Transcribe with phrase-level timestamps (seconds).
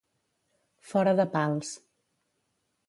[0.93, 1.77] Fora de pals.